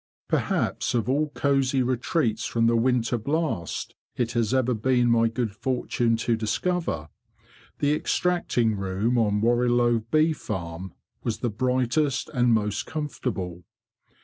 Perhaps 0.27 0.95
of 0.95 1.07
all 1.07 1.29
cosy 1.35 1.83
retreats 1.83 2.45
from 2.47 2.65
the 2.65 2.75
winter 2.75 3.19
blast 3.19 3.93
it 4.17 4.31
has 4.31 4.51
ever 4.51 4.73
been 4.73 5.11
my 5.11 5.27
good 5.27 5.55
fortune 5.55 6.17
to 6.17 6.35
discover, 6.35 7.09
the 7.77 7.93
extracting 7.93 8.75
room 8.75 9.19
on 9.19 9.41
Warrilow 9.41 9.99
bee 10.09 10.33
farm 10.33 10.95
was 11.23 11.37
the 11.37 11.51
brightest 11.51 12.31
and 12.33 12.51
most 12.51 12.87
comfortable. 12.87 13.63